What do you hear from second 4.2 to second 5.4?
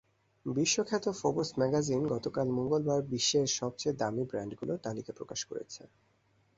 ব্র্যান্ডগুলোর তালিকা প্রকাশ